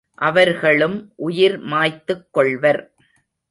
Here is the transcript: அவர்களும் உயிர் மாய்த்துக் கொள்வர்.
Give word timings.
அவர்களும் 0.21 1.13
உயிர் 1.15 1.57
மாய்த்துக் 1.59 2.27
கொள்வர். 2.31 2.81